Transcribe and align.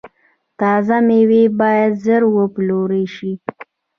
تازه 0.59 0.97
میوې 1.07 1.43
باید 1.59 1.91
ژر 2.05 2.21
وپلورل 2.35 3.05
شي. 3.15 3.31